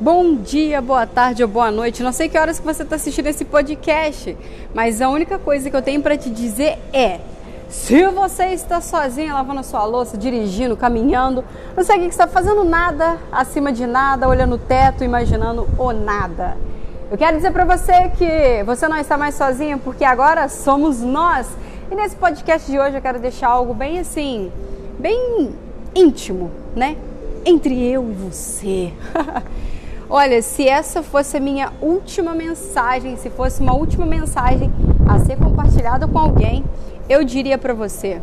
Bom 0.00 0.36
dia, 0.36 0.80
boa 0.80 1.06
tarde 1.06 1.42
ou 1.42 1.48
boa 1.48 1.70
noite. 1.70 2.02
Não 2.02 2.12
sei 2.12 2.28
que 2.28 2.38
horas 2.38 2.58
que 2.58 2.64
você 2.64 2.82
está 2.82 2.96
assistindo 2.96 3.26
esse 3.26 3.44
podcast, 3.44 4.36
mas 4.74 5.02
a 5.02 5.08
única 5.08 5.38
coisa 5.38 5.68
que 5.68 5.76
eu 5.76 5.82
tenho 5.82 6.00
para 6.00 6.16
te 6.16 6.30
dizer 6.30 6.78
é: 6.92 7.20
se 7.68 8.06
você 8.08 8.46
está 8.46 8.80
sozinha 8.80 9.34
lavando 9.34 9.60
a 9.60 9.62
sua 9.64 9.84
louça, 9.84 10.16
dirigindo, 10.16 10.76
caminhando, 10.76 11.44
não 11.76 11.84
sei 11.84 11.98
o 11.98 12.00
que 12.00 12.06
está 12.06 12.26
fazendo 12.26 12.64
nada, 12.64 13.18
acima 13.32 13.72
de 13.72 13.86
nada, 13.86 14.28
olhando 14.28 14.54
o 14.54 14.58
teto, 14.58 15.04
imaginando 15.04 15.68
o 15.78 15.92
nada. 15.92 16.56
Eu 17.10 17.18
quero 17.18 17.36
dizer 17.36 17.50
para 17.50 17.64
você 17.64 18.08
que 18.10 18.62
você 18.64 18.86
não 18.86 18.96
está 18.96 19.18
mais 19.18 19.34
sozinha, 19.34 19.76
porque 19.78 20.04
agora 20.04 20.48
somos 20.48 21.00
nós. 21.00 21.48
E 21.90 21.94
nesse 21.96 22.14
podcast 22.14 22.70
de 22.70 22.78
hoje 22.78 22.96
eu 22.96 23.02
quero 23.02 23.18
deixar 23.18 23.48
algo 23.48 23.74
bem 23.74 23.98
assim, 23.98 24.52
bem 24.96 25.52
íntimo, 25.92 26.48
né? 26.76 26.96
Entre 27.44 27.84
eu 27.84 28.08
e 28.08 28.12
você. 28.12 28.92
Olha, 30.08 30.40
se 30.40 30.68
essa 30.68 31.02
fosse 31.02 31.36
a 31.36 31.40
minha 31.40 31.72
última 31.80 32.32
mensagem, 32.32 33.16
se 33.16 33.28
fosse 33.28 33.60
uma 33.60 33.74
última 33.74 34.06
mensagem 34.06 34.72
a 35.08 35.18
ser 35.18 35.36
compartilhada 35.36 36.06
com 36.06 36.16
alguém, 36.16 36.64
eu 37.08 37.24
diria 37.24 37.58
para 37.58 37.74
você: 37.74 38.22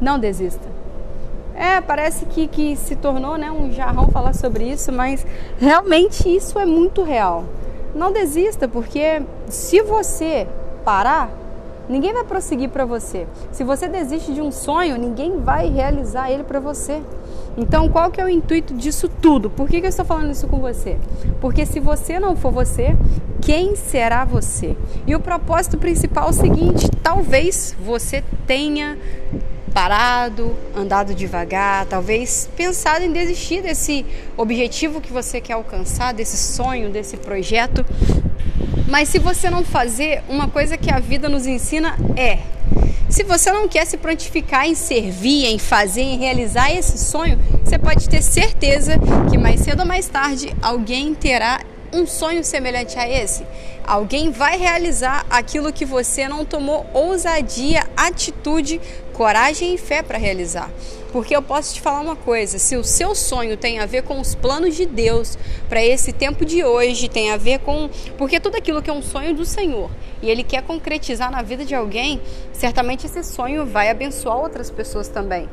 não 0.00 0.18
desista. 0.18 0.66
É, 1.54 1.82
parece 1.82 2.24
que, 2.24 2.48
que 2.48 2.74
se 2.74 2.96
tornou 2.96 3.36
né, 3.36 3.52
um 3.52 3.70
jarrão 3.70 4.08
falar 4.08 4.32
sobre 4.32 4.64
isso, 4.64 4.90
mas 4.90 5.26
realmente 5.58 6.34
isso 6.34 6.58
é 6.58 6.64
muito 6.64 7.02
real. 7.02 7.44
Não 7.94 8.10
desista, 8.10 8.66
porque 8.66 9.20
se 9.46 9.82
você 9.82 10.48
parar, 10.86 11.43
ninguém 11.88 12.12
vai 12.12 12.24
prosseguir 12.24 12.68
para 12.68 12.84
você. 12.84 13.26
Se 13.52 13.64
você 13.64 13.88
desiste 13.88 14.32
de 14.32 14.40
um 14.40 14.50
sonho, 14.50 14.96
ninguém 14.96 15.40
vai 15.40 15.68
realizar 15.68 16.30
ele 16.30 16.44
para 16.44 16.60
você. 16.60 17.02
Então, 17.56 17.88
qual 17.88 18.10
que 18.10 18.20
é 18.20 18.24
o 18.24 18.28
intuito 18.28 18.74
disso 18.74 19.08
tudo? 19.08 19.48
Por 19.48 19.68
que, 19.68 19.80
que 19.80 19.86
eu 19.86 19.90
estou 19.90 20.04
falando 20.04 20.30
isso 20.30 20.46
com 20.48 20.58
você? 20.58 20.98
Porque 21.40 21.64
se 21.64 21.78
você 21.78 22.18
não 22.18 22.34
for 22.34 22.50
você, 22.50 22.96
quem 23.40 23.76
será 23.76 24.24
você? 24.24 24.76
E 25.06 25.14
o 25.14 25.20
propósito 25.20 25.78
principal 25.78 26.26
é 26.26 26.30
o 26.30 26.32
seguinte: 26.32 26.88
talvez 27.02 27.76
você 27.80 28.24
tenha 28.46 28.98
parado, 29.74 30.54
andado 30.74 31.12
devagar, 31.14 31.84
talvez 31.86 32.48
pensado 32.56 33.04
em 33.04 33.12
desistir 33.12 33.60
desse 33.60 34.06
objetivo 34.36 35.00
que 35.00 35.12
você 35.12 35.40
quer 35.40 35.54
alcançar, 35.54 36.14
desse 36.14 36.36
sonho, 36.36 36.90
desse 36.90 37.16
projeto. 37.16 37.84
Mas 38.88 39.08
se 39.08 39.18
você 39.18 39.50
não 39.50 39.64
fazer, 39.64 40.22
uma 40.28 40.48
coisa 40.48 40.76
que 40.76 40.90
a 40.90 40.98
vida 40.98 41.28
nos 41.28 41.46
ensina 41.46 41.96
é 42.16 42.38
se 43.08 43.22
você 43.22 43.52
não 43.52 43.68
quer 43.68 43.86
se 43.86 43.96
prontificar 43.96 44.66
em 44.66 44.74
servir, 44.74 45.46
em 45.46 45.58
fazer, 45.58 46.00
em 46.02 46.18
realizar 46.18 46.72
esse 46.72 46.98
sonho, 46.98 47.38
você 47.62 47.78
pode 47.78 48.08
ter 48.08 48.22
certeza 48.22 48.98
que 49.30 49.38
mais 49.38 49.60
cedo 49.60 49.80
ou 49.80 49.86
mais 49.86 50.08
tarde 50.08 50.52
alguém 50.60 51.14
terá 51.14 51.60
um 51.94 52.06
sonho 52.06 52.42
semelhante 52.44 52.98
a 52.98 53.08
esse. 53.08 53.46
Alguém 53.86 54.30
vai 54.30 54.58
realizar 54.58 55.24
aquilo 55.30 55.72
que 55.72 55.84
você 55.84 56.26
não 56.26 56.44
tomou 56.44 56.86
ousadia, 56.92 57.86
atitude, 57.96 58.80
coragem 59.12 59.74
e 59.74 59.78
fé 59.78 60.02
para 60.02 60.18
realizar. 60.18 60.70
Porque 61.12 61.36
eu 61.36 61.40
posso 61.40 61.74
te 61.74 61.80
falar 61.80 62.00
uma 62.00 62.16
coisa: 62.16 62.58
se 62.58 62.76
o 62.76 62.82
seu 62.82 63.14
sonho 63.14 63.56
tem 63.56 63.78
a 63.78 63.86
ver 63.86 64.02
com 64.02 64.20
os 64.20 64.34
planos 64.34 64.74
de 64.74 64.84
Deus 64.84 65.38
para 65.68 65.84
esse 65.84 66.12
tempo 66.12 66.44
de 66.44 66.64
hoje, 66.64 67.08
tem 67.08 67.30
a 67.30 67.36
ver 67.36 67.60
com. 67.60 67.88
Porque 68.18 68.40
tudo 68.40 68.56
aquilo 68.56 68.82
que 68.82 68.90
é 68.90 68.92
um 68.92 69.02
sonho 69.02 69.34
do 69.34 69.44
Senhor 69.44 69.90
e 70.20 70.30
Ele 70.30 70.42
quer 70.42 70.62
concretizar 70.62 71.30
na 71.30 71.42
vida 71.42 71.64
de 71.64 71.74
alguém, 71.74 72.20
certamente 72.52 73.06
esse 73.06 73.22
sonho 73.22 73.64
vai 73.64 73.90
abençoar 73.90 74.38
outras 74.38 74.70
pessoas 74.70 75.06
também. 75.06 75.48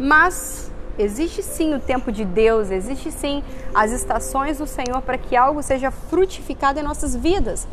Mas 0.00 0.73
Existe 0.98 1.42
sim 1.42 1.74
o 1.74 1.80
tempo 1.80 2.12
de 2.12 2.24
Deus, 2.24 2.70
existe 2.70 3.10
sim 3.10 3.42
as 3.74 3.90
estações 3.90 4.58
do 4.58 4.66
Senhor 4.66 5.02
para 5.02 5.18
que 5.18 5.34
algo 5.34 5.60
seja 5.62 5.90
frutificado 5.90 6.78
em 6.78 6.82
nossas 6.82 7.16
vidas. 7.16 7.66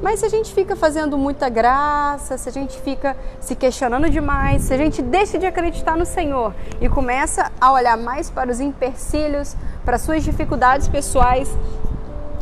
Mas 0.00 0.20
se 0.20 0.26
a 0.26 0.28
gente 0.28 0.54
fica 0.54 0.76
fazendo 0.76 1.18
muita 1.18 1.48
graça, 1.48 2.38
se 2.38 2.48
a 2.48 2.52
gente 2.52 2.80
fica 2.80 3.16
se 3.40 3.56
questionando 3.56 4.08
demais, 4.08 4.62
se 4.62 4.72
a 4.72 4.76
gente 4.76 5.02
deixa 5.02 5.36
de 5.36 5.46
acreditar 5.46 5.96
no 5.96 6.06
Senhor 6.06 6.54
e 6.80 6.88
começa 6.88 7.50
a 7.60 7.72
olhar 7.72 7.98
mais 7.98 8.30
para 8.30 8.50
os 8.50 8.60
empecilhos, 8.60 9.56
para 9.84 9.98
suas 9.98 10.22
dificuldades 10.22 10.86
pessoais, 10.86 11.50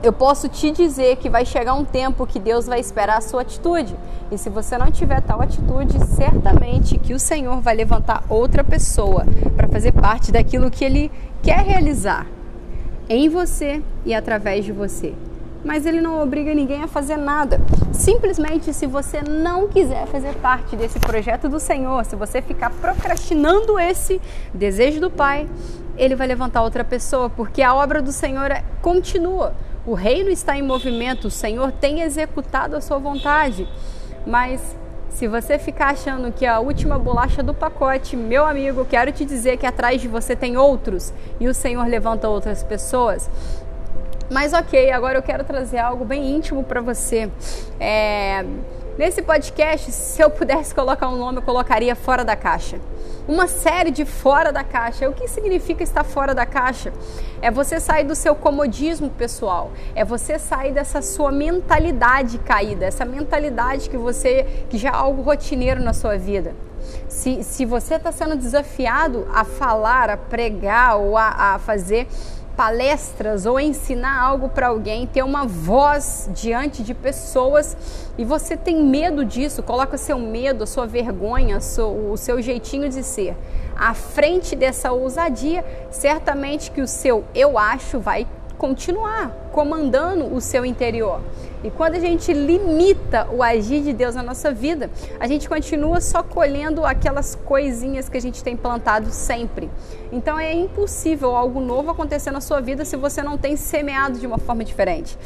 eu 0.03 0.13
posso 0.13 0.49
te 0.49 0.71
dizer 0.71 1.17
que 1.17 1.29
vai 1.29 1.45
chegar 1.45 1.75
um 1.75 1.85
tempo 1.85 2.27
que 2.27 2.39
Deus 2.39 2.67
vai 2.67 2.81
esperar 2.81 3.19
a 3.19 3.21
sua 3.21 3.43
atitude. 3.43 3.97
E 4.31 4.39
se 4.39 4.49
você 4.49 4.79
não 4.79 4.91
tiver 4.91 5.21
tal 5.23 5.41
atitude, 5.41 5.99
certamente 6.07 6.99
que 6.99 7.15
o 7.15 7.19
Senhor 7.19 7.61
vai 7.61 7.75
levantar 7.75 8.25
outra 8.29 8.63
pessoa 8.63 9.25
para 9.57 9.69
fazer 9.69 9.93
parte 9.93 10.31
daquilo 10.31 10.71
que 10.71 10.85
ele 10.85 11.11
quer 11.43 11.65
realizar 11.65 12.27
em 13.09 13.29
você 13.29 13.83
e 14.05 14.15
através 14.15 14.65
de 14.65 14.73
você 14.73 15.15
mas 15.65 15.85
ele 15.87 16.01
não 16.01 16.23
obriga 16.23 16.55
ninguém 16.55 16.83
a 16.83 16.89
fazer 16.89 17.17
nada. 17.17 17.61
Simplesmente, 17.93 18.73
se 18.73 18.87
você 18.87 19.23
não 19.23 19.69
quiser 19.69 20.07
fazer 20.07 20.35
parte 20.37 20.77
desse 20.77 20.99
projeto 20.99 21.49
do 21.49 21.59
Senhor, 21.59 22.05
se 22.05 22.17
você 22.17 22.41
ficar 22.41 22.71
procrastinando 22.71 23.79
esse 23.79 24.21
desejo 24.55 25.01
do 25.01 25.11
Pai, 25.11 25.49
ele 25.97 26.15
vai 26.15 26.27
levantar 26.27 26.63
outra 26.63 26.85
pessoa, 26.85 27.29
porque 27.29 27.61
a 27.61 27.75
obra 27.75 28.01
do 28.01 28.13
Senhor 28.13 28.51
é, 28.51 28.63
continua. 28.81 29.55
O 29.89 29.95
reino 29.95 30.29
está 30.29 30.55
em 30.55 30.61
movimento, 30.61 31.29
o 31.29 31.31
Senhor 31.31 31.73
tem 31.73 32.03
executado 32.03 32.77
a 32.77 32.81
sua 32.83 32.99
vontade. 32.99 33.67
Mas 34.27 34.77
se 35.09 35.27
você 35.27 35.59
ficar 35.59 35.93
achando 35.93 36.31
que 36.31 36.45
é 36.45 36.49
a 36.51 36.61
última 36.61 36.99
bolacha 36.99 37.43
do 37.43 37.55
pacote, 37.55 38.15
meu 38.15 38.45
amigo, 38.45 38.85
quero 38.85 39.11
te 39.11 39.25
dizer 39.25 39.57
que 39.57 39.65
atrás 39.65 40.03
de 40.03 40.07
você 40.07 40.37
tem 40.37 40.59
outros 40.59 41.11
e 41.41 41.49
o 41.49 41.55
Senhor 41.55 41.87
levanta 41.87 42.29
outras 42.29 42.63
pessoas. 42.63 43.31
Mas 44.31 44.53
ok, 44.53 44.91
agora 44.91 45.17
eu 45.17 45.23
quero 45.23 45.43
trazer 45.43 45.79
algo 45.79 46.05
bem 46.05 46.37
íntimo 46.37 46.63
para 46.63 46.83
você. 46.83 47.31
É, 47.81 48.45
nesse 48.99 49.23
podcast, 49.23 49.91
se 49.91 50.23
eu 50.23 50.29
pudesse 50.29 50.75
colocar 50.75 51.09
um 51.09 51.17
nome, 51.17 51.39
eu 51.39 51.43
colocaria 51.43 51.97
Fora 51.97 52.27
da 52.27 52.37
Caixa. 52.37 52.79
Uma 53.29 53.47
série 53.47 53.91
de 53.91 54.07
fora 54.07 54.51
da 54.51 54.65
caixa. 54.65 55.07
O 55.07 55.13
que 55.13 55.29
significa 55.29 55.83
estar 55.83 56.03
fora 56.03 56.35
da 56.35 56.47
caixa? 56.47 56.91
É 57.43 57.51
você 57.51 57.79
sair 57.79 58.05
do 58.05 58.15
seu 58.15 58.35
comodismo 58.35 59.11
pessoal, 59.11 59.71
é 59.95 60.03
você 60.03 60.39
sair 60.39 60.73
dessa 60.73 61.03
sua 61.03 61.31
mentalidade 61.31 62.39
caída, 62.39 62.87
essa 62.87 63.05
mentalidade 63.05 63.91
que 63.91 63.99
você 63.99 64.65
que 64.71 64.79
já 64.79 64.89
é 64.89 64.95
algo 64.95 65.21
rotineiro 65.21 65.83
na 65.83 65.93
sua 65.93 66.17
vida. 66.17 66.55
Se, 67.07 67.45
se 67.45 67.67
você 67.67 67.97
está 67.97 68.11
sendo 68.11 68.35
desafiado 68.35 69.29
a 69.35 69.45
falar, 69.45 70.09
a 70.09 70.17
pregar 70.17 70.97
ou 70.97 71.19
a, 71.19 71.55
a 71.55 71.59
fazer 71.59 72.09
palestras 72.59 73.47
ou 73.47 73.61
ensinar 73.61 74.21
algo 74.21 74.49
para 74.49 74.67
alguém, 74.67 75.07
ter 75.07 75.23
uma 75.23 75.47
voz 75.47 76.29
diante 76.35 76.83
de 76.83 76.93
pessoas 76.93 77.77
e 78.19 78.25
você 78.25 78.57
tem 78.57 78.85
medo 78.85 79.25
disso, 79.25 79.63
coloca 79.63 79.97
seu 79.97 80.19
medo, 80.19 80.67
sua 80.67 80.85
vergonha, 80.85 81.59
o 81.59 82.17
seu 82.17 82.43
jeitinho 82.43 82.89
de 82.89 83.05
ser 83.05 83.37
à 83.77 83.95
frente 83.95 84.57
dessa 84.57 84.91
ousadia, 84.91 85.65
certamente 85.89 86.73
que 86.73 86.81
o 86.81 86.89
seu 86.89 87.25
eu 87.33 87.57
acho 87.57 88.01
vai 88.01 88.27
continuar 88.59 89.31
comandando 89.53 90.35
o 90.35 90.41
seu 90.41 90.65
interior. 90.67 91.21
E 91.65 91.71
quando 91.71 91.95
a 91.95 92.01
gente 92.01 92.33
limita 92.33 93.27
o 93.33 93.43
agir 93.43 93.83
de 93.83 93.93
Deus 93.93 94.15
na 94.15 94.23
nossa 94.23 94.53
vida, 94.53 94.91
a 95.19 95.27
gente 95.27 95.49
continua 95.49 96.01
só 96.01 96.23
colhendo 96.23 96.85
aquelas 96.85 97.35
coisinhas 97.35 98.09
que 98.09 98.17
a 98.17 98.21
gente 98.21 98.45
tem 98.45 98.57
plantado 98.57 99.11
sempre. 99.11 99.71
Então 100.13 100.39
é 100.39 100.53
impossível 100.53 101.35
algo 101.35 101.61
novo 101.61 101.91
acontecer 101.91 102.31
na 102.31 102.41
sua 102.41 102.61
vida 102.61 102.85
se 102.85 102.97
você 102.97 103.23
não 103.23 103.39
tem 103.39 103.57
semeado 103.57 104.19
de 104.19 104.27
uma 104.27 104.39
forma 104.39 104.65
diferente. 104.65 105.17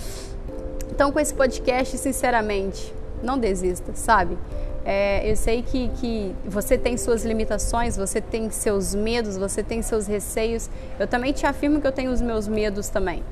Então, 0.91 1.11
com 1.11 1.19
esse 1.19 1.33
podcast, 1.33 1.97
sinceramente, 1.97 2.95
não 3.23 3.39
desista, 3.39 3.93
sabe? 3.95 4.37
É, 4.85 5.31
eu 5.31 5.37
sei 5.37 5.63
que, 5.63 5.89
que 6.01 6.35
você 6.45 6.77
tem 6.77 6.97
suas 6.97 7.25
limitações, 7.25 7.97
você 7.97 8.21
tem 8.21 8.51
seus 8.51 8.95
medos, 8.95 9.37
você 9.37 9.63
tem 9.63 9.81
seus 9.81 10.07
receios. 10.07 10.69
Eu 10.99 11.07
também 11.07 11.33
te 11.33 11.47
afirmo 11.47 11.81
que 11.81 11.87
eu 11.87 11.93
tenho 11.93 12.11
os 12.11 12.21
meus 12.21 12.49
medos 12.49 12.89
também. 12.89 13.23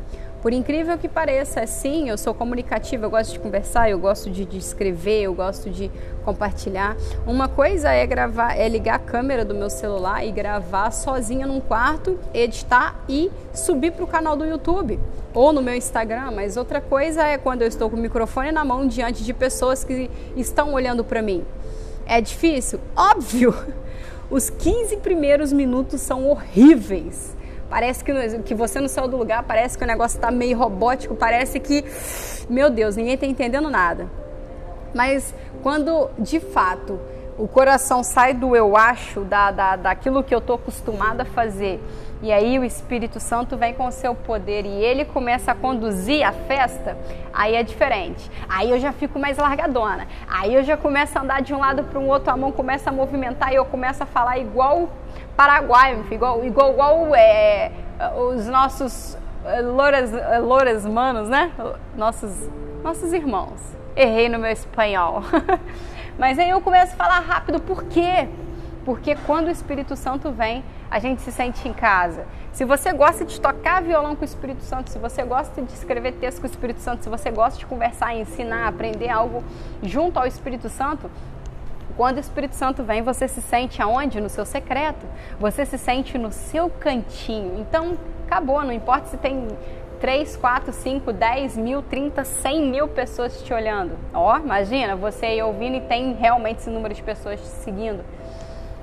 Por 0.43 0.55
incrível 0.55 0.97
que 0.97 1.07
pareça, 1.07 1.67
sim, 1.67 2.09
eu 2.09 2.17
sou 2.17 2.33
comunicativa, 2.33 3.05
eu 3.05 3.11
gosto 3.11 3.33
de 3.33 3.39
conversar, 3.39 3.91
eu 3.91 3.99
gosto 3.99 4.31
de, 4.31 4.47
de, 4.47 4.57
escrever, 4.57 5.23
eu 5.23 5.35
gosto 5.35 5.69
de 5.69 5.91
compartilhar. 6.25 6.97
Uma 7.27 7.47
coisa 7.47 7.91
é 7.91 8.07
gravar, 8.07 8.57
é 8.57 8.67
ligar 8.67 8.95
a 8.95 8.99
câmera 8.99 9.45
do 9.45 9.55
meu 9.55 9.69
celular 9.69 10.25
e 10.25 10.33
gravar 10.33 10.93
sozinha 10.93 11.47
num 11.47 11.61
quarto, 11.61 12.19
editar 12.33 12.99
e 13.07 13.31
subir 13.53 13.93
para 13.93 14.05
o 14.05 14.07
canal 14.07 14.35
do 14.35 14.47
YouTube 14.47 14.99
ou 15.35 15.53
no 15.53 15.61
meu 15.61 15.75
Instagram. 15.75 16.31
Mas 16.31 16.57
outra 16.57 16.81
coisa 16.81 17.23
é 17.23 17.37
quando 17.37 17.61
eu 17.61 17.69
estou 17.69 17.91
com 17.91 17.97
o 17.97 18.01
microfone 18.01 18.51
na 18.51 18.65
mão 18.65 18.89
diante 18.89 19.23
de 19.23 19.35
pessoas 19.35 19.85
que 19.85 20.11
estão 20.35 20.73
olhando 20.73 21.05
para 21.05 21.21
mim. 21.21 21.45
É 22.07 22.19
difícil? 22.19 22.81
Óbvio! 22.97 23.55
Os 24.31 24.49
15 24.49 24.99
primeiros 24.99 25.53
minutos 25.53 26.01
são 26.01 26.27
horríveis 26.31 27.37
Parece 27.71 28.03
que, 28.03 28.13
que 28.41 28.55
você 28.55 28.81
não 28.81 28.89
saiu 28.89 29.07
do 29.07 29.17
lugar, 29.17 29.45
parece 29.45 29.79
que 29.79 29.85
o 29.85 29.87
negócio 29.87 30.17
está 30.17 30.29
meio 30.31 30.59
robótico, 30.59 31.15
parece 31.15 31.61
que, 31.61 31.85
meu 32.51 32.69
Deus, 32.69 32.97
ninguém 32.97 33.15
está 33.15 33.27
entendendo 33.27 33.71
nada. 33.71 34.09
Mas 34.93 35.33
quando 35.63 36.11
de 36.19 36.41
fato 36.41 36.99
o 37.39 37.47
coração 37.47 38.03
sai 38.03 38.35
do 38.35 38.57
eu 38.57 38.77
acho, 38.77 39.21
da, 39.21 39.53
da, 39.53 39.77
daquilo 39.77 40.23
que 40.25 40.35
eu 40.35 40.41
estou 40.41 40.57
acostumada 40.57 41.23
a 41.23 41.25
fazer, 41.25 41.81
e 42.23 42.31
aí 42.31 42.59
o 42.59 42.65
Espírito 42.65 43.19
Santo 43.19 43.57
vem 43.57 43.73
com 43.73 43.87
o 43.87 43.93
seu 43.93 44.15
poder 44.15 44.67
e 44.67 44.85
ele 44.85 45.07
começa 45.07 45.53
a 45.53 45.55
conduzir 45.55 46.27
a 46.27 46.33
festa, 46.33 46.99
aí 47.33 47.55
é 47.55 47.63
diferente. 47.63 48.31
Aí 48.49 48.71
eu 48.71 48.79
já 48.79 48.93
fico 48.93 49.19
mais 49.19 49.39
largadona. 49.39 50.07
Aí 50.29 50.55
eu 50.55 50.63
já 50.63 50.77
começo 50.77 51.17
a 51.19 51.23
andar 51.23 51.41
de 51.41 51.55
um 51.55 51.59
lado 51.59 51.85
para 51.85 51.99
o 51.99 52.07
outro, 52.07 52.31
a 52.31 52.37
mão 52.37 52.53
começa 52.53 52.91
a 52.91 52.93
movimentar 52.93 53.53
e 53.53 53.55
eu 53.55 53.65
começo 53.65 54.03
a 54.03 54.07
falar 54.07 54.39
igual 54.39 54.91
Paraguai, 55.41 55.99
igual, 56.11 56.45
igual, 56.45 56.71
igual 56.71 57.15
é, 57.17 57.73
os 58.15 58.47
nossos 58.47 59.17
é, 59.47 59.63
louras, 59.63 60.13
é, 60.13 60.39
louras 60.39 60.85
manos, 60.85 61.31
né? 61.31 61.51
Nossos, 61.97 62.31
nossos 62.85 63.11
irmãos. 63.15 63.59
Errei 63.97 64.29
no 64.29 64.39
meu 64.39 64.51
espanhol. 64.51 65.23
Mas 66.19 66.39
aí 66.39 66.51
eu 66.51 66.61
começo 66.61 66.93
a 66.93 66.97
falar 66.97 67.21
rápido, 67.21 67.59
por 67.59 67.85
quê? 67.85 68.29
Porque 68.85 69.17
quando 69.27 69.47
o 69.47 69.51
Espírito 69.51 69.97
Santo 69.97 70.31
vem, 70.31 70.63
a 70.91 70.99
gente 70.99 71.23
se 71.23 71.33
sente 71.33 71.67
em 71.67 71.73
casa. 71.73 72.27
Se 72.53 72.67
você 72.67 72.93
gosta 72.93 73.25
de 73.25 73.41
tocar 73.41 73.81
violão 73.81 74.15
com 74.15 74.21
o 74.21 74.27
Espírito 74.27 74.63
Santo, 74.63 74.91
se 74.91 74.99
você 74.99 75.23
gosta 75.23 75.63
de 75.63 75.73
escrever 75.73 76.13
texto 76.17 76.43
com 76.43 76.47
o 76.47 76.51
Espírito 76.51 76.81
Santo, 76.81 77.03
se 77.03 77.09
você 77.09 77.31
gosta 77.31 77.59
de 77.59 77.65
conversar, 77.65 78.15
ensinar, 78.15 78.69
aprender 78.69 79.09
algo 79.09 79.43
junto 79.83 80.19
ao 80.19 80.27
Espírito 80.27 80.69
Santo, 80.69 81.11
quando 82.01 82.17
o 82.17 82.21
Espírito 82.21 82.55
Santo 82.55 82.83
vem, 82.83 83.03
você 83.03 83.29
se 83.29 83.43
sente 83.43 83.83
aonde? 83.83 84.23
No 84.23 84.31
seu 84.31 84.47
secreto. 84.47 85.05
Você 85.39 85.67
se 85.67 85.77
sente 85.77 86.17
no 86.17 86.33
seu 86.33 86.71
cantinho. 86.71 87.61
Então, 87.61 87.99
acabou. 88.27 88.65
Não 88.65 88.73
importa 88.73 89.09
se 89.09 89.19
tem 89.19 89.49
3, 90.01 90.35
4, 90.35 90.73
5, 90.73 91.13
10 91.13 91.59
mil, 91.59 91.83
30, 91.83 92.25
100 92.25 92.71
mil 92.71 92.89
pessoas 92.89 93.43
te 93.43 93.53
olhando. 93.53 93.99
Ó, 94.15 94.33
oh, 94.33 94.39
imagina, 94.39 94.97
você 94.97 95.27
aí 95.27 95.43
ouvindo 95.43 95.77
e 95.77 95.83
tem 95.83 96.15
realmente 96.15 96.61
esse 96.61 96.71
número 96.71 96.95
de 96.95 97.03
pessoas 97.03 97.39
te 97.39 97.47
seguindo. 97.47 98.03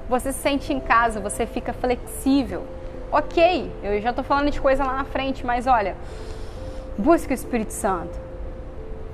Você 0.08 0.32
se 0.32 0.38
sente 0.38 0.72
em 0.72 0.80
casa, 0.80 1.20
você 1.20 1.48
fica 1.48 1.74
flexível. 1.74 2.68
Ok, 3.12 3.72
eu 3.82 4.00
já 4.00 4.12
estou 4.12 4.24
falando 4.24 4.52
de 4.52 4.62
coisa 4.62 4.84
lá 4.84 4.94
na 4.94 5.06
frente, 5.06 5.44
mas 5.44 5.66
olha, 5.66 5.96
busque 6.96 7.34
o 7.34 7.34
Espírito 7.34 7.74
Santo. 7.74 8.27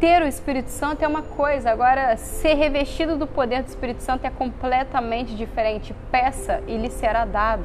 Ter 0.03 0.21
o 0.21 0.27
Espírito 0.27 0.69
Santo 0.69 1.01
é 1.01 1.07
uma 1.07 1.21
coisa, 1.21 1.71
agora 1.71 2.17
ser 2.17 2.55
revestido 2.55 3.15
do 3.15 3.25
poder 3.25 3.63
do 3.63 3.69
Espírito 3.69 4.03
Santo 4.03 4.25
é 4.25 4.29
completamente 4.29 5.33
diferente. 5.33 5.95
Peça 6.11 6.61
e 6.67 6.75
lhe 6.75 6.89
será 6.89 7.23
dado. 7.23 7.63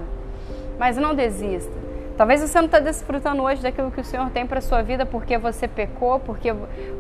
Mas 0.79 0.97
não 0.97 1.17
desista. 1.17 1.73
Talvez 2.17 2.41
você 2.41 2.57
não 2.59 2.67
está 2.67 2.79
desfrutando 2.79 3.43
hoje 3.43 3.61
daquilo 3.61 3.91
que 3.91 4.01
o 4.01 4.05
Senhor 4.05 4.31
tem 4.31 4.47
para 4.47 4.61
sua 4.61 4.83
vida 4.83 5.05
porque 5.05 5.37
você 5.37 5.67
pecou, 5.67 6.21
porque 6.21 6.53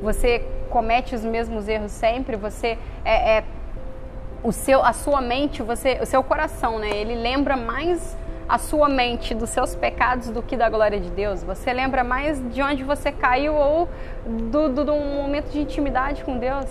você 0.02 0.44
comete 0.70 1.14
os 1.14 1.23
mesmos 1.23 1.69
erros 1.69 1.93
sempre, 1.93 2.35
você 2.35 2.76
é, 3.05 3.37
é 3.37 3.44
o 4.43 4.50
seu, 4.50 4.85
a 4.85 4.93
sua 4.93 5.20
mente, 5.20 5.62
você, 5.62 6.00
o 6.02 6.06
seu 6.06 6.25
coração, 6.25 6.81
né? 6.81 6.90
Ele 6.90 7.14
lembra 7.14 7.56
mais 7.56 8.17
a 8.49 8.56
sua 8.56 8.89
mente 8.89 9.35
dos 9.35 9.50
seus 9.50 9.75
pecados 9.75 10.31
do 10.31 10.43
que 10.43 10.56
da 10.56 10.69
glória 10.71 10.99
de 10.99 11.11
Deus. 11.11 11.43
Você 11.43 11.73
lembra 11.73 12.03
mais 12.03 12.41
de 12.53 12.62
onde 12.62 12.83
você 12.83 13.12
caiu 13.12 13.55
ou 13.55 13.89
do, 14.27 14.69
do, 14.71 14.85
do 14.85 14.95
momento 14.95 15.50
de 15.50 15.61
intimidade 15.61 16.25
com 16.25 16.39
Deus. 16.39 16.67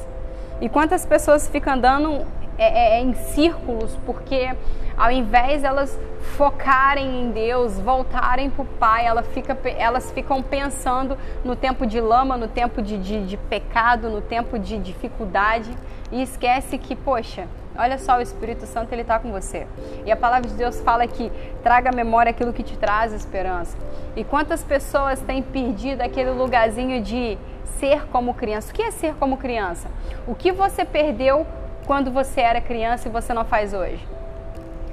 E 0.60 0.68
quantas 0.68 1.06
pessoas 1.06 1.48
ficam 1.48 1.74
andando 1.74 2.26
é, 2.58 2.96
é, 2.96 3.00
é 3.00 3.02
em 3.02 3.14
círculos 3.14 3.96
porque 4.06 4.56
ao 4.98 5.12
invés 5.12 5.64
elas 5.64 5.98
focarem 6.36 7.22
em 7.22 7.32
Deus, 7.32 7.80
voltarem 7.80 8.50
para 8.50 8.64
o 8.64 8.66
Pai, 8.66 9.06
ela 9.06 9.22
fica, 9.22 9.56
elas 9.78 10.12
ficam 10.12 10.42
pensando 10.42 11.16
no 11.46 11.56
tempo 11.56 11.86
de 11.86 12.02
lama, 12.02 12.36
no 12.36 12.48
tempo 12.48 12.82
de, 12.82 12.98
de, 12.98 13.26
de 13.28 13.38
pecado, 13.38 14.10
no 14.10 14.22
tempo 14.22 14.58
de 14.58 14.80
dificuldade 14.80 15.70
e 16.12 16.22
esquece 16.24 16.78
que, 16.80 16.96
poxa, 16.96 17.48
olha 17.78 17.98
só, 17.98 18.18
o 18.18 18.22
Espírito 18.22 18.66
Santo 18.66 18.92
ele 18.92 19.02
está 19.02 19.20
com 19.20 19.32
você. 19.32 19.68
E 20.06 20.12
a 20.12 20.16
palavra 20.16 20.50
de 20.50 20.56
Deus 20.56 20.82
fala 20.82 21.08
que 21.08 21.32
traga 21.62 21.90
à 21.90 21.96
memória 21.96 22.30
aquilo 22.30 22.52
que 22.52 22.64
te 22.64 22.78
traz 22.78 23.14
esperança. 23.14 23.78
E 24.16 24.24
quantas 24.24 24.64
pessoas 24.64 25.22
têm 25.22 25.42
perdido 25.42 26.02
aquele 26.02 26.32
lugarzinho 26.32 27.02
de 27.02 27.38
ser 27.80 28.08
como 28.08 28.34
criança? 28.34 28.72
O 28.72 28.74
que 28.74 28.82
é 28.82 28.92
ser 28.92 29.14
como 29.16 29.38
criança? 29.38 29.90
O 30.26 30.34
que 30.34 30.52
você 30.52 30.84
perdeu 30.84 31.46
quando 31.86 32.12
você 32.12 32.42
era 32.42 32.60
criança 32.60 33.08
e 33.08 33.12
você 33.12 33.34
não 33.34 33.46
faz 33.46 33.74
hoje? 33.74 34.06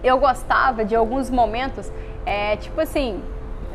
Eu 0.03 0.19
gostava 0.19 0.85
de 0.85 0.95
alguns 0.95 1.31
momentos, 1.31 1.91
é, 2.27 2.57
tipo 2.57 2.79
assim, 2.79 3.23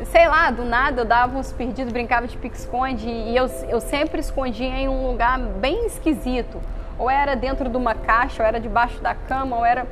sei 0.04 0.28
lá, 0.28 0.50
do 0.50 0.64
nada 0.64 1.00
eu 1.00 1.04
dava 1.04 1.36
uns 1.36 1.52
perdidos, 1.52 1.92
brincava 1.92 2.28
de 2.28 2.36
pique-esconde 2.36 3.08
e 3.08 3.36
eu, 3.36 3.50
eu 3.68 3.80
sempre 3.80 4.20
escondia 4.20 4.68
em 4.68 4.88
um 4.88 5.08
lugar 5.08 5.38
bem 5.38 5.86
esquisito 5.86 6.60
ou 7.00 7.08
era 7.08 7.34
dentro 7.34 7.68
de 7.70 7.76
uma 7.78 7.94
caixa, 7.94 8.42
ou 8.42 8.46
era 8.46 8.60
debaixo 8.60 9.00
da 9.00 9.14
cama, 9.14 9.56
ou 9.56 9.64
era 9.64 9.86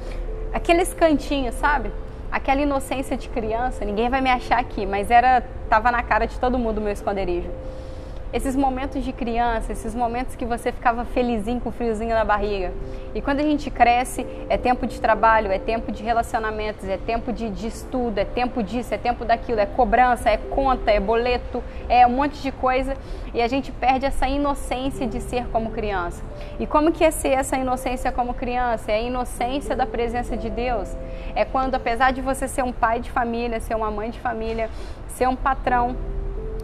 aqueles 0.52 0.93
cantinhos, 0.93 1.55
sabe? 1.55 1.90
Aquela 2.31 2.60
inocência 2.60 3.16
de 3.16 3.31
criança, 3.31 3.82
ninguém 3.82 4.10
vai 4.10 4.20
me 4.20 4.31
achar 4.31 4.58
aqui, 4.58 4.84
mas 4.84 5.10
era 5.10 5.43
tava 5.70 5.90
na 5.90 6.02
cara 6.02 6.26
de 6.26 6.38
todo 6.38 6.58
mundo 6.58 6.78
o 6.78 6.81
meu 6.82 6.93
esconderijo 6.93 7.49
esses 8.32 8.54
momentos 8.54 9.02
de 9.02 9.12
criança, 9.12 9.72
esses 9.72 9.94
momentos 9.94 10.36
que 10.36 10.44
você 10.44 10.70
ficava 10.70 11.04
felizinho 11.04 11.60
com 11.60 11.70
o 11.70 11.72
friozinho 11.72 12.14
na 12.14 12.25
barriga. 12.25 12.72
E 13.14 13.22
quando 13.22 13.40
a 13.40 13.42
gente 13.42 13.70
cresce, 13.70 14.26
é 14.48 14.58
tempo 14.58 14.86
de 14.86 15.00
trabalho, 15.00 15.50
é 15.50 15.58
tempo 15.58 15.90
de 15.90 16.02
relacionamentos, 16.02 16.86
é 16.86 16.98
tempo 16.98 17.32
de, 17.32 17.48
de 17.48 17.66
estudo, 17.66 18.19
é 18.19 18.25
tempo 18.25 18.62
disso, 18.62 18.92
é 18.92 18.98
tempo 18.98 19.25
daquilo, 19.25 19.60
é 19.60 19.66
cobrança, 19.66 20.28
é 20.28 20.36
conta, 20.36 20.90
é 20.90 21.00
boleto, 21.00 21.62
é 21.88 22.06
um 22.06 22.10
monte 22.10 22.42
de 22.42 22.52
coisa. 22.52 22.94
E 23.32 23.40
a 23.40 23.48
gente 23.48 23.72
perde 23.72 24.04
essa 24.04 24.28
inocência 24.28 25.06
de 25.06 25.20
ser 25.20 25.46
como 25.48 25.70
criança. 25.70 26.22
E 26.60 26.66
como 26.66 26.92
que 26.92 27.04
é 27.04 27.10
ser 27.10 27.31
essa 27.31 27.56
inocência 27.56 28.12
como 28.12 28.34
criança? 28.34 28.92
É 28.92 28.96
a 28.96 29.00
inocência 29.00 29.74
da 29.74 29.86
presença 29.86 30.36
de 30.36 30.50
Deus. 30.50 30.94
É 31.34 31.44
quando, 31.44 31.74
apesar 31.74 32.12
de 32.12 32.20
você 32.20 32.46
ser 32.46 32.62
um 32.62 32.72
pai 32.72 33.00
de 33.00 33.10
família, 33.10 33.58
ser 33.60 33.74
uma 33.74 33.90
mãe 33.90 34.10
de 34.10 34.20
família, 34.20 34.69
ser 35.08 35.28
um 35.28 35.36
patrão, 35.36 35.96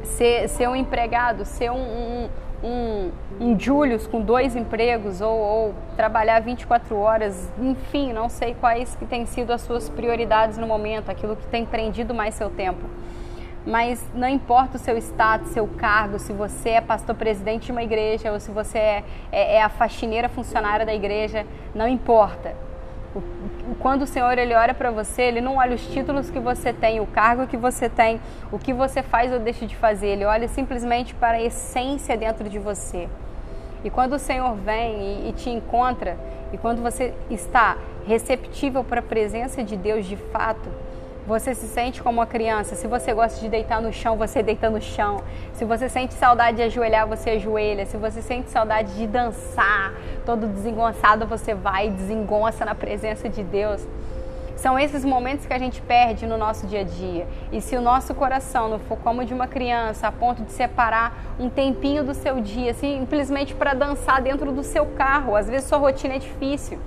ser, 0.04 0.48
ser 0.48 0.68
um 0.68 0.76
empregado, 0.76 1.44
ser 1.44 1.70
um, 1.70 1.76
um, 1.76 2.28
um, 2.62 3.10
um 3.40 3.58
Julius 3.58 4.06
com 4.06 4.20
dois 4.20 4.56
empregos 4.56 5.20
ou, 5.20 5.36
ou, 5.36 5.74
trabalhar 5.96 6.40
24 6.40 6.96
horas, 6.96 7.52
enfim, 7.58 8.12
não 8.12 8.28
sei 8.28 8.54
quais 8.54 8.94
que 8.96 9.04
têm 9.04 9.26
sido 9.26 9.52
as 9.52 9.60
suas 9.60 9.88
prioridades 9.88 10.58
no 10.58 10.66
momento, 10.66 11.10
aquilo 11.10 11.36
que 11.36 11.46
tem 11.46 11.64
prendido 11.64 12.14
mais 12.14 12.34
seu 12.34 12.50
tempo. 12.50 12.82
Mas 13.66 14.04
não 14.14 14.28
importa 14.28 14.76
o 14.76 14.78
seu 14.78 14.96
status, 14.98 15.48
seu 15.48 15.66
cargo, 15.66 16.18
se 16.18 16.32
você 16.32 16.70
é 16.70 16.80
pastor 16.80 17.14
presidente 17.14 17.66
de 17.66 17.72
uma 17.72 17.82
igreja 17.82 18.30
ou 18.30 18.38
se 18.38 18.50
você 18.50 18.78
é, 18.78 19.04
é, 19.32 19.54
é 19.56 19.62
a 19.62 19.70
faxineira 19.70 20.28
funcionária 20.28 20.84
da 20.84 20.94
igreja, 20.94 21.46
não 21.74 21.88
importa 21.88 22.54
quando 23.78 24.02
o 24.02 24.06
Senhor 24.06 24.36
ele 24.38 24.54
olha 24.54 24.74
para 24.74 24.90
você, 24.90 25.22
ele 25.22 25.40
não 25.40 25.56
olha 25.56 25.74
os 25.74 25.86
títulos 25.86 26.30
que 26.30 26.40
você 26.40 26.72
tem, 26.72 27.00
o 27.00 27.06
cargo 27.06 27.46
que 27.46 27.56
você 27.56 27.88
tem, 27.88 28.20
o 28.50 28.58
que 28.58 28.72
você 28.72 29.02
faz 29.02 29.32
ou 29.32 29.38
deixa 29.38 29.66
de 29.66 29.76
fazer. 29.76 30.08
Ele 30.08 30.24
olha 30.24 30.48
simplesmente 30.48 31.14
para 31.14 31.36
a 31.36 31.42
essência 31.42 32.16
dentro 32.16 32.48
de 32.48 32.58
você. 32.58 33.08
E 33.84 33.90
quando 33.90 34.14
o 34.14 34.18
Senhor 34.18 34.54
vem 34.54 35.00
e, 35.00 35.28
e 35.28 35.32
te 35.32 35.50
encontra, 35.50 36.16
e 36.52 36.58
quando 36.58 36.82
você 36.82 37.12
está 37.30 37.76
receptível 38.06 38.82
para 38.82 39.00
a 39.00 39.02
presença 39.02 39.62
de 39.62 39.76
Deus 39.76 40.06
de 40.06 40.16
fato, 40.16 40.68
você 41.26 41.54
se 41.54 41.66
sente 41.66 42.02
como 42.02 42.20
uma 42.20 42.26
criança. 42.26 42.74
Se 42.74 42.86
você 42.86 43.12
gosta 43.14 43.40
de 43.40 43.48
deitar 43.48 43.80
no 43.80 43.92
chão, 43.92 44.16
você 44.16 44.42
deita 44.42 44.68
no 44.68 44.80
chão. 44.80 45.22
Se 45.54 45.64
você 45.64 45.88
sente 45.88 46.14
saudade 46.14 46.58
de 46.58 46.62
ajoelhar, 46.62 47.06
você 47.06 47.30
ajoelha. 47.30 47.86
Se 47.86 47.96
você 47.96 48.20
sente 48.20 48.50
saudade 48.50 48.94
de 48.94 49.06
dançar, 49.06 49.94
todo 50.26 50.46
desengonçado, 50.46 51.26
você 51.26 51.54
vai 51.54 51.88
e 51.88 51.90
desengonça 51.90 52.64
na 52.64 52.74
presença 52.74 53.28
de 53.28 53.42
Deus. 53.42 53.86
São 54.56 54.78
esses 54.78 55.04
momentos 55.04 55.44
que 55.46 55.52
a 55.52 55.58
gente 55.58 55.82
perde 55.82 56.26
no 56.26 56.38
nosso 56.38 56.66
dia 56.66 56.80
a 56.80 56.84
dia. 56.84 57.26
E 57.50 57.60
se 57.60 57.76
o 57.76 57.80
nosso 57.80 58.14
coração 58.14 58.68
não 58.68 58.78
for 58.78 58.96
como 58.98 59.24
de 59.24 59.34
uma 59.34 59.46
criança, 59.46 60.06
a 60.06 60.12
ponto 60.12 60.42
de 60.42 60.52
separar 60.52 61.34
um 61.38 61.50
tempinho 61.50 62.04
do 62.04 62.14
seu 62.14 62.40
dia, 62.40 62.72
simplesmente 62.72 63.54
para 63.54 63.74
dançar 63.74 64.22
dentro 64.22 64.52
do 64.52 64.62
seu 64.62 64.86
carro, 64.86 65.36
às 65.36 65.48
vezes 65.48 65.68
sua 65.68 65.78
rotina 65.78 66.14
é 66.14 66.18
difícil 66.18 66.78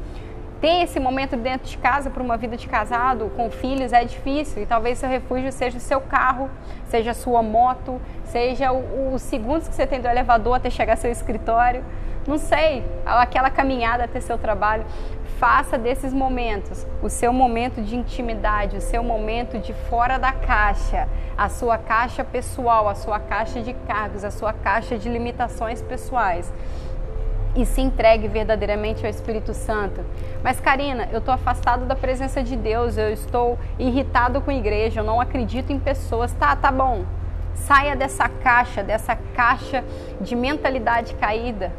ter 0.60 0.84
esse 0.84 1.00
momento 1.00 1.36
dentro 1.36 1.68
de 1.68 1.78
casa 1.78 2.10
para 2.10 2.22
uma 2.22 2.38
vida 2.38 2.58
de 2.58 2.68
casado, 2.68 3.32
com 3.36 3.50
filhos, 3.50 3.94
é 3.94 4.04
difícil. 4.04 4.64
E 4.64 4.66
talvez 4.66 4.98
seu 4.98 5.10
refúgio 5.10 5.52
seja 5.52 5.78
o 5.78 5.82
seu 5.82 6.02
carro, 6.02 6.50
seja 6.86 7.12
a 7.12 7.14
sua 7.14 7.42
moto, 7.44 8.02
seja 8.26 8.72
os 8.72 9.22
segundos 9.22 9.68
que 9.68 9.76
você 9.76 9.86
tem 9.86 10.02
do 10.02 10.08
elevador 10.08 10.56
até 10.56 10.70
chegar 10.70 10.94
ao 10.94 10.98
seu 10.98 11.12
escritório. 11.12 11.84
Não 12.28 12.38
sei, 12.38 12.84
aquela 13.06 13.50
caminhada 13.50 14.04
até 14.04 14.20
seu 14.20 14.38
trabalho. 14.38 14.86
Faça 15.40 15.78
desses 15.78 16.12
momentos 16.12 16.86
o 17.02 17.10
seu 17.10 17.32
momento 17.32 17.82
de 17.82 17.96
intimidade, 17.96 18.76
o 18.76 18.82
seu 18.82 19.04
momento 19.04 19.60
de 19.60 19.72
fora 19.72 20.18
da 20.18 20.32
caixa, 20.32 21.08
a 21.38 21.48
sua 21.48 21.78
caixa 21.78 22.24
pessoal, 22.24 22.90
a 22.90 22.96
sua 22.96 23.20
caixa 23.20 23.62
de 23.62 23.74
cargos, 23.74 24.24
a 24.24 24.32
sua 24.32 24.52
caixa 24.52 24.98
de 24.98 25.08
limitações 25.08 25.82
pessoais 25.82 26.52
e 27.56 27.66
se 27.66 27.82
entregue 27.82 28.28
verdadeiramente 28.28 29.06
ao 29.06 29.10
Espírito 29.10 29.54
Santo. 29.54 30.04
Mas, 30.44 30.60
Karina, 30.60 31.08
eu 31.12 31.20
estou 31.20 31.34
afastado 31.34 31.86
da 31.86 31.96
presença 31.96 32.44
de 32.44 32.56
Deus, 32.56 32.98
eu 32.98 33.12
estou 33.12 33.58
irritado 33.80 34.42
com 34.42 34.52
a 34.52 34.54
igreja, 34.54 35.02
eu 35.02 35.04
não 35.04 35.20
acredito 35.20 35.72
em 35.72 35.80
pessoas. 35.80 36.32
Tá, 36.34 36.56
tá 36.56 36.72
bom. 36.72 37.06
Saia 37.54 37.96
dessa 37.96 38.30
caixa, 38.30 38.84
dessa 38.84 39.16
caixa 39.36 39.84
de 40.22 40.36
mentalidade 40.36 41.16
caída. 41.16 41.72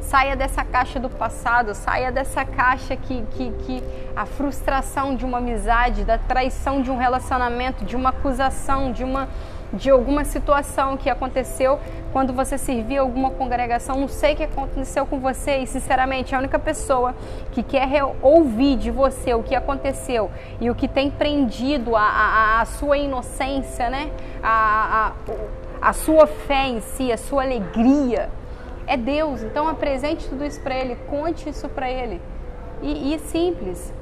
Saia 0.00 0.36
dessa 0.36 0.62
caixa 0.64 1.00
do 1.00 1.08
passado, 1.08 1.74
saia 1.74 2.12
dessa 2.12 2.44
caixa 2.44 2.94
que, 2.94 3.22
que, 3.30 3.50
que 3.50 3.82
a 4.14 4.26
frustração 4.26 5.16
de 5.16 5.24
uma 5.24 5.38
amizade, 5.38 6.04
da 6.04 6.18
traição 6.18 6.82
de 6.82 6.90
um 6.90 6.96
relacionamento, 6.98 7.84
de 7.86 7.96
uma 7.96 8.10
acusação, 8.10 8.92
de 8.92 9.02
uma 9.02 9.28
de 9.72 9.90
alguma 9.90 10.24
situação 10.24 10.96
que 10.96 11.10
aconteceu 11.10 11.78
quando 12.12 12.32
você 12.32 12.56
servia 12.56 13.00
alguma 13.00 13.30
congregação. 13.30 13.98
Não 13.98 14.08
sei 14.08 14.34
o 14.34 14.36
que 14.36 14.44
aconteceu 14.44 15.04
com 15.06 15.18
você 15.18 15.58
e, 15.58 15.66
sinceramente, 15.66 16.34
a 16.34 16.38
única 16.38 16.58
pessoa 16.58 17.14
que 17.52 17.62
quer 17.62 17.88
ouvir 18.22 18.76
de 18.76 18.90
você 18.90 19.34
o 19.34 19.42
que 19.42 19.54
aconteceu 19.54 20.30
e 20.60 20.70
o 20.70 20.74
que 20.74 20.86
tem 20.86 21.10
prendido 21.10 21.96
a, 21.96 22.02
a, 22.02 22.60
a 22.60 22.64
sua 22.64 22.98
inocência, 22.98 23.90
né? 23.90 24.10
A, 24.42 25.12
a, 25.82 25.88
a 25.88 25.92
sua 25.92 26.26
fé 26.26 26.68
em 26.68 26.80
si, 26.80 27.12
a 27.12 27.16
sua 27.16 27.42
alegria, 27.42 28.30
é 28.86 28.96
Deus. 28.96 29.42
Então, 29.42 29.68
apresente 29.68 30.28
tudo 30.28 30.44
isso 30.44 30.60
para 30.60 30.74
Ele, 30.74 30.96
conte 31.08 31.48
isso 31.48 31.68
para 31.68 31.90
Ele. 31.90 32.20
E, 32.82 33.14
e 33.14 33.18
simples 33.18 33.92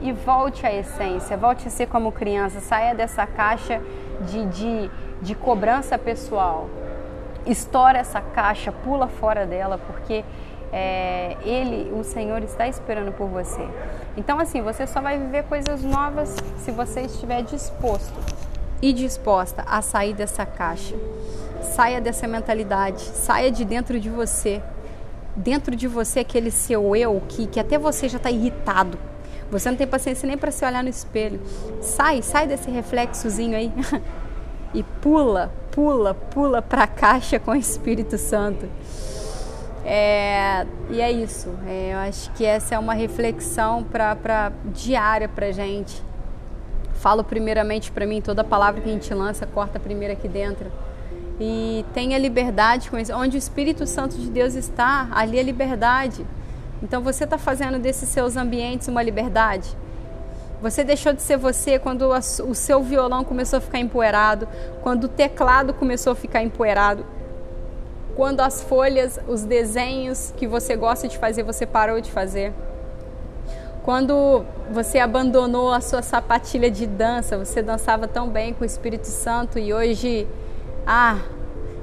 e 0.00 0.12
volte 0.12 0.66
à 0.66 0.72
essência, 0.72 1.36
volte 1.36 1.68
a 1.68 1.70
ser 1.70 1.86
como 1.86 2.10
criança, 2.10 2.60
saia 2.60 2.94
dessa 2.94 3.26
caixa 3.26 3.80
de, 4.20 4.46
de, 4.46 4.90
de 5.22 5.34
cobrança 5.34 5.98
pessoal. 5.98 6.68
Estoura 7.46 7.98
essa 7.98 8.20
caixa, 8.20 8.70
pula 8.70 9.08
fora 9.08 9.46
dela, 9.46 9.78
porque 9.78 10.24
é, 10.72 11.36
Ele, 11.42 11.90
o 11.92 12.04
Senhor, 12.04 12.42
está 12.42 12.68
esperando 12.68 13.12
por 13.12 13.26
você. 13.28 13.66
Então, 14.16 14.38
assim, 14.38 14.60
você 14.62 14.86
só 14.86 15.00
vai 15.00 15.18
viver 15.18 15.44
coisas 15.44 15.82
novas 15.82 16.36
se 16.58 16.70
você 16.70 17.02
estiver 17.02 17.42
disposto 17.42 18.18
e 18.82 18.92
disposta 18.92 19.62
a 19.66 19.82
sair 19.82 20.14
dessa 20.14 20.46
caixa. 20.46 20.94
Saia 21.62 22.00
dessa 22.00 22.26
mentalidade, 22.26 23.00
saia 23.00 23.50
de 23.50 23.64
dentro 23.64 23.98
de 23.98 24.08
você. 24.08 24.62
Dentro 25.36 25.76
de 25.76 25.86
você, 25.86 26.20
aquele 26.20 26.50
seu 26.50 26.94
eu 26.96 27.22
que, 27.28 27.46
que 27.46 27.60
até 27.60 27.78
você 27.78 28.08
já 28.08 28.16
está 28.16 28.30
irritado 28.30 28.98
você 29.50 29.70
não 29.70 29.76
tem 29.76 29.86
paciência 29.86 30.26
nem 30.26 30.38
para 30.38 30.50
se 30.50 30.64
olhar 30.64 30.82
no 30.82 30.88
espelho. 30.88 31.40
Sai, 31.80 32.22
sai 32.22 32.46
desse 32.46 32.70
reflexozinho 32.70 33.56
aí 33.56 33.72
e 34.72 34.82
pula, 34.82 35.52
pula, 35.72 36.14
pula 36.14 36.62
para 36.62 36.84
a 36.84 36.86
caixa 36.86 37.38
com 37.38 37.50
o 37.50 37.56
Espírito 37.56 38.16
Santo. 38.16 38.68
É, 39.84 40.66
e 40.90 41.00
é 41.00 41.10
isso. 41.10 41.52
É, 41.66 41.92
eu 41.94 41.98
acho 41.98 42.30
que 42.32 42.44
essa 42.44 42.74
é 42.74 42.78
uma 42.78 42.94
reflexão 42.94 43.82
pra, 43.82 44.14
pra, 44.14 44.52
diária 44.66 45.28
para 45.28 45.50
gente. 45.50 46.02
Falo 46.94 47.24
primeiramente 47.24 47.90
para 47.90 48.06
mim, 48.06 48.20
toda 48.20 48.44
palavra 48.44 48.80
que 48.80 48.88
a 48.88 48.92
gente 48.92 49.12
lança, 49.14 49.46
corta 49.46 49.80
primeiro 49.80 50.12
aqui 50.12 50.28
dentro. 50.28 50.70
E 51.40 51.84
tenha 51.94 52.18
liberdade 52.18 52.90
com 52.90 52.98
isso. 52.98 53.12
Onde 53.14 53.36
o 53.36 53.38
Espírito 53.38 53.86
Santo 53.86 54.16
de 54.16 54.30
Deus 54.30 54.54
está, 54.54 55.08
ali 55.10 55.38
é 55.38 55.42
liberdade. 55.42 56.26
Então 56.82 57.02
você 57.02 57.24
está 57.24 57.36
fazendo 57.36 57.78
desses 57.78 58.08
seus 58.08 58.36
ambientes 58.36 58.88
uma 58.88 59.02
liberdade? 59.02 59.76
Você 60.62 60.84
deixou 60.84 61.12
de 61.12 61.22
ser 61.22 61.38
você 61.38 61.78
quando 61.78 62.10
o 62.10 62.54
seu 62.54 62.82
violão 62.82 63.24
começou 63.24 63.58
a 63.58 63.60
ficar 63.60 63.78
empoeirado, 63.78 64.46
quando 64.82 65.04
o 65.04 65.08
teclado 65.08 65.72
começou 65.72 66.12
a 66.12 66.16
ficar 66.16 66.42
empoeirado, 66.42 67.04
quando 68.14 68.40
as 68.40 68.62
folhas, 68.62 69.18
os 69.26 69.42
desenhos 69.42 70.34
que 70.36 70.46
você 70.46 70.76
gosta 70.76 71.08
de 71.08 71.16
fazer, 71.16 71.42
você 71.42 71.64
parou 71.64 72.00
de 72.00 72.12
fazer. 72.12 72.52
Quando 73.82 74.44
você 74.70 74.98
abandonou 74.98 75.72
a 75.72 75.80
sua 75.80 76.02
sapatilha 76.02 76.70
de 76.70 76.86
dança, 76.86 77.38
você 77.38 77.62
dançava 77.62 78.06
tão 78.06 78.28
bem 78.28 78.52
com 78.52 78.62
o 78.62 78.66
Espírito 78.66 79.06
Santo 79.06 79.58
e 79.58 79.72
hoje, 79.72 80.28
ah, 80.86 81.18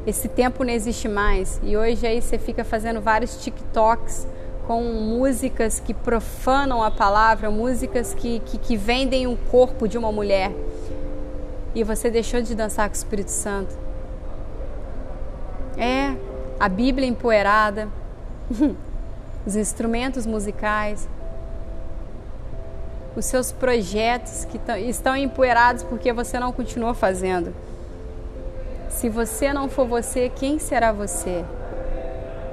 esse 0.06 0.28
tempo 0.30 0.64
não 0.64 0.72
existe 0.72 1.08
mais. 1.08 1.60
E 1.64 1.76
hoje 1.76 2.06
aí 2.06 2.22
você 2.22 2.38
fica 2.38 2.64
fazendo 2.64 3.02
vários 3.02 3.44
TikToks 3.44 4.28
com 4.68 4.84
músicas 4.84 5.80
que 5.80 5.94
profanam 5.94 6.84
a 6.84 6.92
palavra, 6.92 7.50
músicas 7.50 8.14
que, 8.14 8.40
que, 8.42 8.58
que 8.58 8.76
vendem 8.76 9.26
o 9.26 9.38
corpo 9.50 9.88
de 9.88 9.98
uma 9.98 10.12
mulher. 10.12 10.52
E 11.74 11.86
você 11.86 12.12
deixou 12.12 12.42
de 12.42 12.54
dançar 12.54 12.90
com 12.90 12.94
o 12.94 12.98
Espírito 12.98 13.32
Santo. 13.32 13.74
É, 15.78 16.14
a 16.60 16.68
Bíblia 16.68 17.08
empoeirada, 17.08 17.88
os 19.48 19.56
instrumentos 19.56 20.26
musicais, 20.26 21.08
os 23.16 23.26
seus 23.26 23.54
projetos 23.54 24.46
que 24.46 24.60
estão 24.82 25.16
empoeirados 25.16 25.82
porque 25.82 26.12
você 26.12 26.38
não 26.40 26.52
continuou 26.52 26.94
fazendo. 26.94 27.56
Se 28.90 29.08
você 29.08 29.54
não 29.54 29.70
for 29.70 29.88
você, 29.88 30.30
quem 30.30 30.60
será 30.60 30.92
você? 30.92 31.46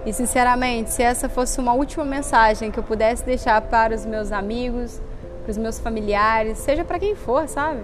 E 0.06 0.12
sinceramente, 0.12 0.90
se 0.90 1.02
essa 1.02 1.28
fosse 1.28 1.58
uma 1.58 1.72
última 1.72 2.04
mensagem 2.04 2.70
que 2.70 2.78
eu 2.78 2.82
pudesse 2.82 3.24
deixar 3.24 3.60
para 3.62 3.94
os 3.94 4.04
meus 4.04 4.32
amigos, 4.32 5.00
para 5.42 5.50
os 5.50 5.56
meus 5.56 5.78
familiares, 5.78 6.58
seja 6.58 6.84
para 6.84 6.98
quem 6.98 7.14
for, 7.14 7.48
sabe? 7.48 7.80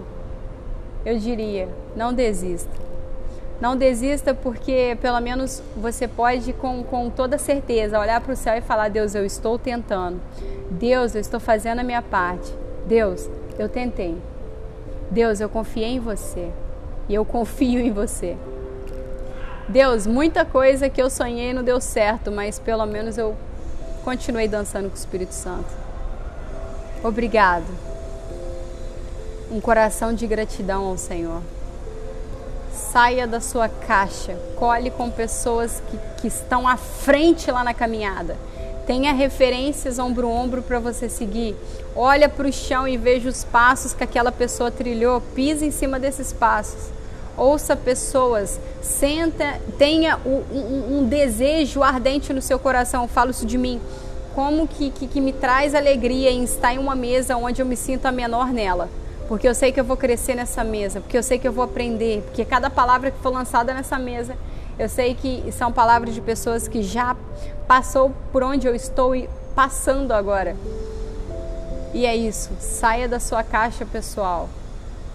Eu 1.04 1.18
diria: 1.18 1.68
não 1.96 2.12
desista. 2.12 2.90
Não 3.60 3.76
desista 3.76 4.32
porque 4.32 4.96
pelo 5.02 5.20
menos 5.20 5.62
você 5.76 6.08
pode 6.08 6.52
com, 6.54 6.82
com 6.82 7.10
toda 7.10 7.36
certeza 7.36 8.00
olhar 8.00 8.20
para 8.20 8.32
o 8.32 8.36
céu 8.36 8.56
e 8.56 8.60
falar: 8.60 8.88
Deus, 8.88 9.14
eu 9.14 9.24
estou 9.24 9.58
tentando. 9.58 10.20
Deus, 10.70 11.14
eu 11.14 11.20
estou 11.20 11.40
fazendo 11.40 11.80
a 11.80 11.84
minha 11.84 12.02
parte. 12.02 12.52
Deus, 12.86 13.28
eu 13.58 13.68
tentei. 13.68 14.16
Deus, 15.10 15.40
eu 15.40 15.48
confiei 15.48 15.90
em 15.90 16.00
você. 16.00 16.50
E 17.08 17.14
eu 17.14 17.24
confio 17.24 17.80
em 17.80 17.90
você. 17.90 18.36
Deus, 19.70 20.04
muita 20.04 20.44
coisa 20.44 20.90
que 20.90 21.00
eu 21.00 21.08
sonhei 21.08 21.52
não 21.52 21.62
deu 21.62 21.80
certo, 21.80 22.32
mas 22.32 22.58
pelo 22.58 22.84
menos 22.86 23.16
eu 23.16 23.36
continuei 24.04 24.48
dançando 24.48 24.88
com 24.88 24.96
o 24.96 24.98
Espírito 24.98 25.32
Santo. 25.32 25.68
Obrigado. 27.04 27.66
Um 29.48 29.60
coração 29.60 30.12
de 30.12 30.26
gratidão 30.26 30.86
ao 30.86 30.98
Senhor. 30.98 31.40
Saia 32.72 33.28
da 33.28 33.40
sua 33.40 33.68
caixa, 33.68 34.36
colhe 34.56 34.90
com 34.90 35.08
pessoas 35.08 35.80
que, 35.88 36.20
que 36.20 36.26
estão 36.26 36.66
à 36.66 36.76
frente 36.76 37.48
lá 37.48 37.62
na 37.62 37.72
caminhada. 37.72 38.36
Tenha 38.88 39.12
referências 39.12 40.00
ombro 40.00 40.26
a 40.26 40.30
ombro 40.30 40.62
para 40.62 40.80
você 40.80 41.08
seguir. 41.08 41.54
Olha 41.94 42.28
para 42.28 42.48
o 42.48 42.52
chão 42.52 42.88
e 42.88 42.96
veja 42.96 43.28
os 43.28 43.44
passos 43.44 43.94
que 43.94 44.02
aquela 44.02 44.32
pessoa 44.32 44.68
trilhou. 44.68 45.20
Pise 45.32 45.64
em 45.64 45.70
cima 45.70 46.00
desses 46.00 46.32
passos 46.32 46.90
ouça 47.36 47.76
pessoas, 47.76 48.60
senta, 48.80 49.60
tenha 49.78 50.18
um, 50.24 50.98
um, 50.98 51.06
desejo 51.08 51.82
ardente 51.82 52.32
no 52.32 52.42
seu 52.42 52.58
coração, 52.58 53.08
falo 53.08 53.30
isso 53.30 53.46
de 53.46 53.58
mim, 53.58 53.80
como 54.34 54.66
que, 54.66 54.90
que, 54.90 55.06
que 55.06 55.20
me 55.20 55.32
traz 55.32 55.74
alegria 55.74 56.30
em 56.30 56.44
estar 56.44 56.74
em 56.74 56.78
uma 56.78 56.94
mesa 56.94 57.36
onde 57.36 57.60
eu 57.62 57.66
me 57.66 57.76
sinto 57.76 58.06
a 58.06 58.12
menor 58.12 58.52
nela. 58.52 58.88
Porque 59.28 59.46
eu 59.46 59.54
sei 59.54 59.70
que 59.70 59.78
eu 59.78 59.84
vou 59.84 59.96
crescer 59.96 60.34
nessa 60.34 60.64
mesa, 60.64 61.00
porque 61.00 61.16
eu 61.16 61.22
sei 61.22 61.38
que 61.38 61.46
eu 61.46 61.52
vou 61.52 61.62
aprender, 61.62 62.22
porque 62.22 62.44
cada 62.44 62.68
palavra 62.68 63.12
que 63.12 63.18
for 63.20 63.32
lançada 63.32 63.72
nessa 63.72 63.96
mesa, 63.96 64.36
eu 64.76 64.88
sei 64.88 65.14
que 65.14 65.44
são 65.52 65.70
palavras 65.70 66.14
de 66.14 66.20
pessoas 66.20 66.66
que 66.66 66.82
já 66.82 67.16
passou 67.68 68.12
por 68.32 68.42
onde 68.42 68.66
eu 68.66 68.74
estou 68.74 69.12
passando 69.54 70.12
agora. 70.12 70.56
E 71.92 72.06
é 72.06 72.16
isso, 72.16 72.50
saia 72.58 73.08
da 73.08 73.20
sua 73.20 73.44
caixa 73.44 73.84
pessoal. 73.84 74.48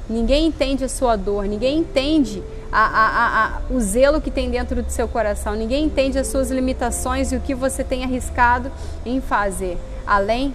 Ninguém 0.09 0.47
entende 0.47 0.83
a 0.83 0.89
sua 0.89 1.15
dor, 1.15 1.45
ninguém 1.45 1.79
entende 1.79 2.43
a, 2.71 2.85
a, 2.85 3.45
a, 3.45 3.62
o 3.69 3.79
zelo 3.79 4.21
que 4.21 4.29
tem 4.29 4.50
dentro 4.50 4.83
do 4.83 4.89
seu 4.91 5.07
coração, 5.07 5.55
ninguém 5.55 5.85
entende 5.85 6.19
as 6.19 6.27
suas 6.27 6.51
limitações 6.51 7.31
e 7.31 7.35
o 7.35 7.39
que 7.39 7.55
você 7.55 7.83
tem 7.83 8.03
arriscado 8.03 8.71
em 9.05 9.21
fazer, 9.21 9.77
além 10.05 10.53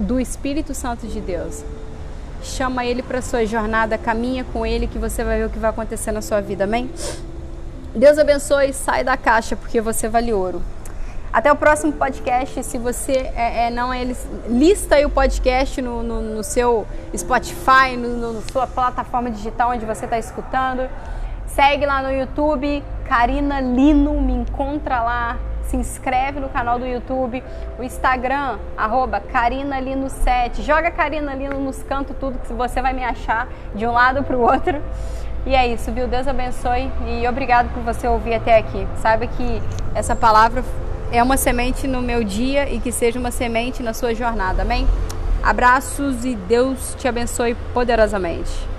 do 0.00 0.20
Espírito 0.20 0.74
Santo 0.74 1.06
de 1.06 1.20
Deus. 1.20 1.64
Chama 2.42 2.84
ele 2.84 3.02
para 3.02 3.22
sua 3.22 3.46
jornada, 3.46 3.96
caminha 3.96 4.44
com 4.52 4.66
ele 4.66 4.86
que 4.86 4.98
você 4.98 5.24
vai 5.24 5.38
ver 5.38 5.46
o 5.46 5.50
que 5.50 5.58
vai 5.58 5.70
acontecer 5.70 6.12
na 6.12 6.20
sua 6.20 6.40
vida, 6.40 6.64
amém? 6.64 6.90
Deus 7.94 8.18
abençoe, 8.18 8.72
sai 8.72 9.04
da 9.04 9.16
caixa 9.16 9.56
porque 9.56 9.80
você 9.80 10.08
vale 10.08 10.32
ouro. 10.32 10.60
Até 11.34 11.50
o 11.50 11.56
próximo 11.56 11.92
podcast. 11.92 12.62
Se 12.62 12.78
você 12.78 13.32
é, 13.34 13.66
é, 13.66 13.70
não 13.70 13.92
é, 13.92 14.04
lista 14.46 14.94
aí 14.94 15.04
o 15.04 15.10
podcast 15.10 15.82
no, 15.82 16.00
no, 16.00 16.20
no 16.20 16.44
seu 16.44 16.86
Spotify, 17.16 17.96
no, 17.98 18.34
no, 18.34 18.40
sua 18.52 18.68
plataforma 18.68 19.32
digital 19.32 19.70
onde 19.70 19.84
você 19.84 20.04
está 20.04 20.16
escutando. 20.16 20.88
Segue 21.48 21.86
lá 21.86 22.00
no 22.02 22.12
YouTube, 22.12 22.84
Karina 23.04 23.60
Lino, 23.60 24.20
me 24.20 24.32
encontra 24.32 25.02
lá. 25.02 25.36
Se 25.64 25.76
inscreve 25.76 26.38
no 26.38 26.48
canal 26.50 26.78
do 26.78 26.86
YouTube, 26.86 27.42
o 27.80 27.82
Instagram, 27.82 28.60
arroba 28.76 29.20
CarinaLino7. 29.20 30.60
Joga 30.60 30.92
Karina 30.92 31.34
Lino 31.34 31.58
nos 31.58 31.82
cantos 31.82 32.14
tudo 32.20 32.38
que 32.38 32.52
você 32.52 32.80
vai 32.80 32.92
me 32.92 33.02
achar 33.02 33.48
de 33.74 33.84
um 33.84 33.90
lado 33.90 34.22
para 34.22 34.36
o 34.36 34.40
outro. 34.40 34.80
E 35.44 35.52
é 35.52 35.66
isso, 35.66 35.90
viu? 35.90 36.06
Deus 36.06 36.28
abençoe 36.28 36.92
e 37.08 37.26
obrigado 37.26 37.74
por 37.74 37.82
você 37.82 38.06
ouvir 38.06 38.34
até 38.34 38.56
aqui. 38.56 38.86
Saiba 38.98 39.26
que 39.26 39.60
essa 39.94 40.14
palavra 40.14 40.62
é 41.14 41.22
uma 41.22 41.36
semente 41.36 41.86
no 41.86 42.02
meu 42.02 42.24
dia 42.24 42.68
e 42.68 42.80
que 42.80 42.90
seja 42.90 43.20
uma 43.20 43.30
semente 43.30 43.84
na 43.84 43.94
sua 43.94 44.12
jornada. 44.14 44.62
Amém? 44.62 44.84
Abraços 45.44 46.24
e 46.24 46.34
Deus 46.34 46.96
te 46.98 47.06
abençoe 47.06 47.54
poderosamente. 47.72 48.73